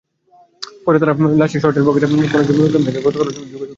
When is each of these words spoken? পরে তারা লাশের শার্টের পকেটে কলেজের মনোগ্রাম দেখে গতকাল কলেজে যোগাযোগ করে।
পরে 0.85 0.97
তারা 0.99 1.13
লাশের 1.41 1.61
শার্টের 1.63 1.85
পকেটে 1.87 2.07
কলেজের 2.25 2.55
মনোগ্রাম 2.57 2.83
দেখে 2.87 3.01
গতকাল 3.01 3.27
কলেজে 3.27 3.33
যোগাযোগ 3.33 3.49
করে। 3.53 3.69